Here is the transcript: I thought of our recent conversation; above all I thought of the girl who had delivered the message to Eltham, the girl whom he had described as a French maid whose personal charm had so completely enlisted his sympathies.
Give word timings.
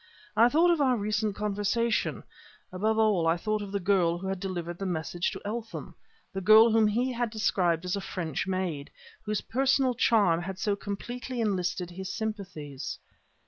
I 0.35 0.49
thought 0.49 0.71
of 0.71 0.81
our 0.81 0.97
recent 0.97 1.35
conversation; 1.35 2.23
above 2.71 2.97
all 2.97 3.27
I 3.27 3.37
thought 3.37 3.61
of 3.61 3.71
the 3.71 3.79
girl 3.79 4.17
who 4.17 4.25
had 4.29 4.39
delivered 4.39 4.79
the 4.79 4.85
message 4.87 5.29
to 5.29 5.41
Eltham, 5.45 5.93
the 6.33 6.41
girl 6.41 6.71
whom 6.71 6.87
he 6.87 7.13
had 7.13 7.29
described 7.29 7.85
as 7.85 7.95
a 7.95 8.01
French 8.01 8.47
maid 8.47 8.89
whose 9.25 9.41
personal 9.41 9.93
charm 9.93 10.41
had 10.41 10.57
so 10.57 10.75
completely 10.75 11.39
enlisted 11.39 11.91
his 11.91 12.11
sympathies. 12.11 12.97